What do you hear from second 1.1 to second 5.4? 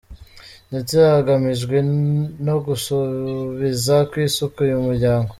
hagamijwe no gusubiza kw’isuka uyu muryango.